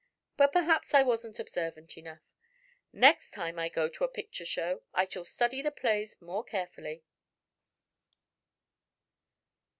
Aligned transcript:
But 0.35 0.51
perhaps 0.51 0.95
I 0.95 1.03
wasn't 1.03 1.37
observant 1.37 1.95
enough. 1.95 2.23
The 2.91 2.97
next 3.01 3.35
time 3.35 3.59
I 3.59 3.69
go 3.69 3.87
to 3.87 4.03
a 4.03 4.07
picture 4.07 4.45
show 4.47 4.81
I 4.95 5.07
shall 5.07 5.25
study 5.25 5.61
the 5.61 5.69
plays 5.69 6.19
more 6.19 6.43
carefully." 6.43 7.03